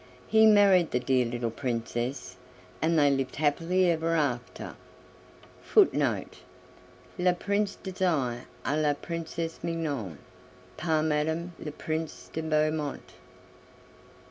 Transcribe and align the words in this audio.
He 0.27 0.47
married 0.47 0.89
the 0.89 0.99
Dear 0.99 1.25
Little 1.27 1.51
Princess, 1.51 2.35
and 2.81 2.97
they 2.97 3.11
lived 3.11 3.35
happily 3.35 3.91
ever 3.91 4.15
after.(1) 4.15 5.93
(1) 5.93 6.25
Le 7.19 7.33
Prince 7.35 7.75
Desir 7.83 8.45
et 8.65 8.77
la 8.77 8.95
Princesse 8.95 9.59
Mignonne. 9.63 10.17
Par 10.75 11.03
Madame 11.03 11.53
Leprince 11.59 12.31
de 12.33 12.41
Beaumont. 12.41 13.11